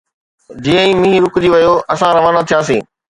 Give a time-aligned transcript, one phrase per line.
[0.67, 2.83] جيئن ئي مينهن رڪجي ويو، اسان روانا ٿياسين.